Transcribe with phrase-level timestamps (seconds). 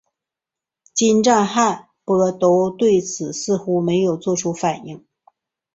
[0.95, 5.05] 金帐汗拔都对此似乎没有作出反应。